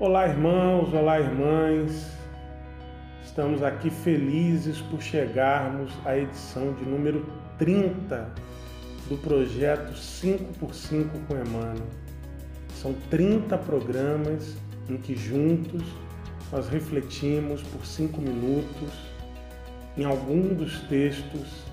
[0.00, 2.10] Olá, irmãos, olá, irmãs.
[3.22, 7.26] Estamos aqui felizes por chegarmos à edição de número
[7.58, 8.32] 30
[9.10, 11.86] do projeto 5x5 com Emmanuel.
[12.76, 14.56] São 30 programas
[14.88, 15.82] em que juntos
[16.50, 18.90] nós refletimos por cinco minutos
[19.98, 21.66] em algum dos textos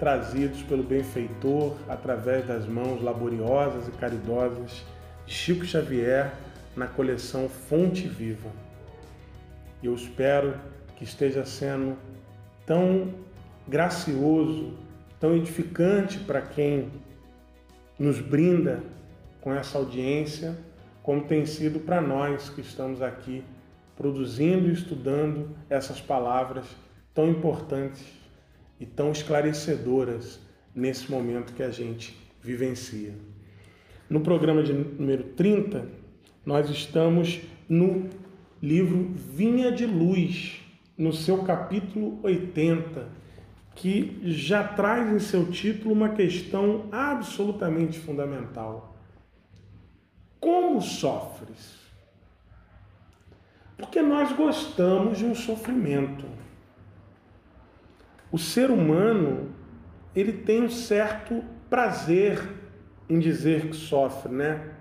[0.00, 4.84] trazidos pelo benfeitor através das mãos laboriosas e caridosas
[5.24, 6.32] de Chico Xavier
[6.78, 8.50] na coleção Fonte Viva.
[9.82, 10.54] Eu espero
[10.96, 11.96] que esteja sendo
[12.64, 13.12] tão
[13.66, 14.74] gracioso,
[15.18, 16.90] tão edificante para quem
[17.98, 18.80] nos brinda
[19.40, 20.56] com essa audiência,
[21.02, 23.42] como tem sido para nós que estamos aqui
[23.96, 26.64] produzindo e estudando essas palavras
[27.12, 28.04] tão importantes
[28.78, 30.38] e tão esclarecedoras
[30.72, 33.12] nesse momento que a gente vivencia.
[34.08, 35.97] No programa de número 30,
[36.48, 38.08] nós estamos no
[38.62, 40.62] livro Vinha de Luz,
[40.96, 43.06] no seu capítulo 80,
[43.74, 48.96] que já traz em seu título uma questão absolutamente fundamental.
[50.40, 51.76] Como sofres?
[53.76, 56.24] Porque nós gostamos de um sofrimento.
[58.32, 59.50] O ser humano,
[60.16, 62.42] ele tem um certo prazer
[63.06, 64.77] em dizer que sofre, né?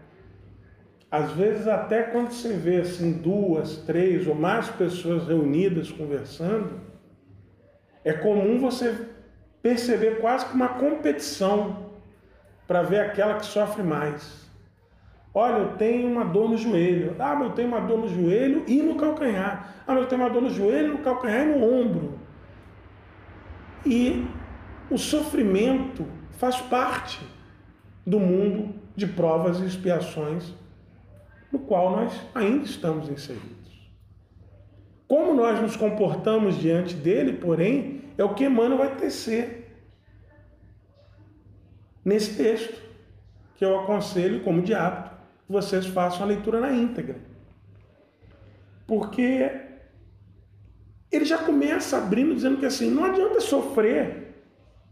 [1.09, 6.81] Às vezes até quando você vê assim duas, três ou mais pessoas reunidas conversando,
[8.03, 9.08] é comum você
[9.61, 11.88] perceber quase que uma competição
[12.67, 14.45] para ver aquela que sofre mais.
[15.33, 17.16] Olha, eu tenho uma dor no joelho.
[17.19, 19.83] Ah, mas eu tenho uma dor no joelho e no calcanhar.
[19.86, 22.19] Ah, mas eu tenho uma dor no joelho, no calcanhar e no ombro.
[23.86, 24.27] E
[24.89, 27.19] o sofrimento faz parte
[28.05, 30.53] do mundo de provas e expiações
[31.52, 33.58] no qual nós ainda estamos inseridos.
[35.08, 39.58] Como nós nos comportamos diante dele, porém, é o que Emmanuel vai tecer
[42.04, 42.82] nesse texto,
[43.55, 45.16] que eu aconselho, como de hábito,
[45.48, 47.20] vocês façam a leitura na íntegra.
[48.86, 49.52] Porque
[51.11, 54.36] ele já começa abrindo dizendo que assim, não adianta sofrer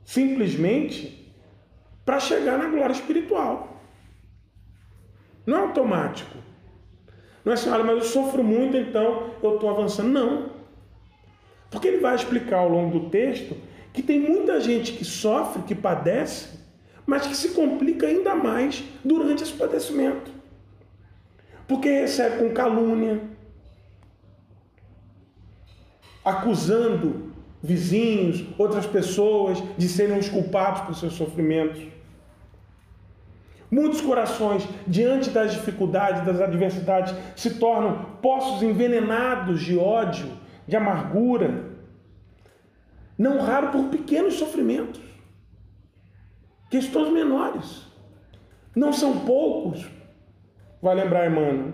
[0.03, 1.33] simplesmente
[2.05, 3.81] para chegar na glória espiritual.
[5.45, 6.37] Não é automático.
[7.45, 10.09] Não é assim, olha, mas eu sofro muito, então eu estou avançando.
[10.09, 10.49] Não.
[11.69, 13.55] Porque ele vai explicar ao longo do texto
[13.93, 16.57] que tem muita gente que sofre, que padece,
[17.05, 20.31] mas que se complica ainda mais durante esse padecimento.
[21.67, 23.21] Porque recebe com calúnia,
[26.23, 31.81] acusando vizinhos, outras pessoas de serem os culpados por seus sofrimentos.
[33.75, 40.31] Muitos corações, diante das dificuldades, das adversidades, se tornam poços envenenados de ódio,
[40.65, 41.73] de amargura,
[43.17, 45.01] não raro por pequenos sofrimentos,
[46.69, 47.85] questões menores.
[48.73, 49.85] Não são poucos,
[50.81, 51.73] vai lembrar, irmão,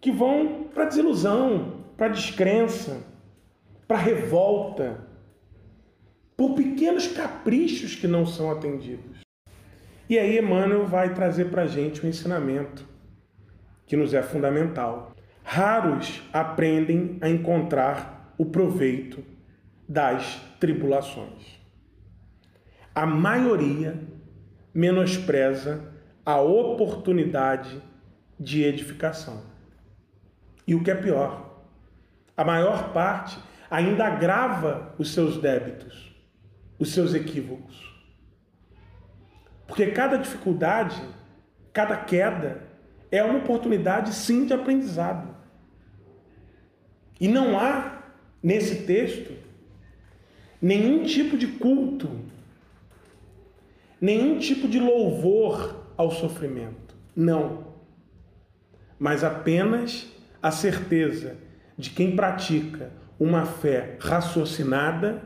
[0.00, 3.02] que vão para desilusão, para descrença,
[3.86, 5.06] para revolta,
[6.34, 9.27] por pequenos caprichos que não são atendidos.
[10.08, 12.88] E aí Emmanuel vai trazer para a gente um ensinamento
[13.86, 15.14] que nos é fundamental.
[15.42, 19.22] Raros aprendem a encontrar o proveito
[19.88, 21.58] das tribulações.
[22.94, 24.00] A maioria
[24.74, 25.92] menospreza
[26.24, 27.82] a oportunidade
[28.38, 29.42] de edificação.
[30.66, 31.64] E o que é pior,
[32.36, 33.38] a maior parte
[33.70, 36.14] ainda agrava os seus débitos,
[36.78, 37.97] os seus equívocos.
[39.68, 41.00] Porque cada dificuldade,
[41.74, 42.62] cada queda,
[43.12, 45.36] é uma oportunidade sim de aprendizado.
[47.20, 48.02] E não há
[48.42, 49.32] nesse texto
[50.60, 52.10] nenhum tipo de culto,
[54.00, 56.96] nenhum tipo de louvor ao sofrimento.
[57.14, 57.68] Não.
[58.98, 60.10] Mas apenas
[60.42, 61.36] a certeza
[61.76, 62.90] de quem pratica
[63.20, 65.22] uma fé raciocinada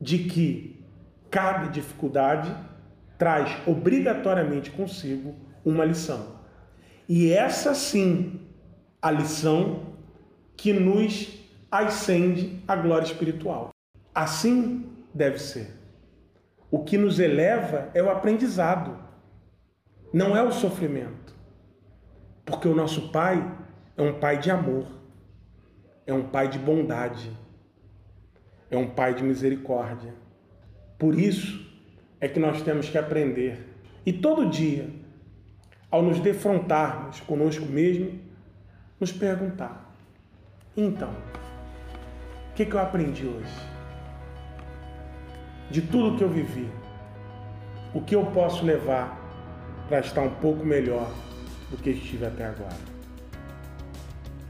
[0.00, 0.82] de que
[1.30, 2.54] cada dificuldade
[3.20, 6.40] traz obrigatoriamente consigo uma lição.
[7.06, 8.40] E essa sim,
[9.02, 9.94] a lição
[10.56, 11.38] que nos
[11.70, 13.68] ascende à glória espiritual.
[14.14, 15.70] Assim deve ser.
[16.70, 18.96] O que nos eleva é o aprendizado,
[20.14, 21.34] não é o sofrimento.
[22.46, 23.54] Porque o nosso Pai
[23.98, 24.86] é um Pai de amor,
[26.06, 27.30] é um Pai de bondade,
[28.70, 30.14] é um Pai de misericórdia.
[30.98, 31.69] Por isso,
[32.20, 33.66] é que nós temos que aprender.
[34.04, 34.88] E todo dia,
[35.90, 38.20] ao nos defrontarmos conosco mesmo,
[38.98, 39.94] nos perguntar:
[40.76, 41.10] então,
[42.50, 43.70] o que, que eu aprendi hoje?
[45.70, 46.68] De tudo que eu vivi,
[47.94, 49.18] o que eu posso levar
[49.88, 51.10] para estar um pouco melhor
[51.70, 52.76] do que estive até agora?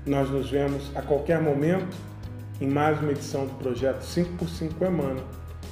[0.07, 1.97] Nós nos vemos a qualquer momento
[2.61, 5.25] em mais uma edição do projeto 5x5 Emmanuel.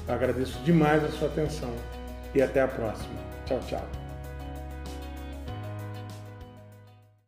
[0.08, 1.74] Agradeço demais a sua atenção
[2.34, 3.14] e até a próxima.
[3.46, 3.97] Tchau, tchau.